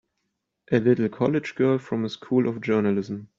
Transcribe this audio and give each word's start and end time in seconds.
A 0.71 0.79
little 0.79 1.09
college 1.09 1.53
girl 1.53 1.77
from 1.77 2.03
a 2.05 2.09
School 2.09 2.47
of 2.49 2.59
Journalism! 2.59 3.29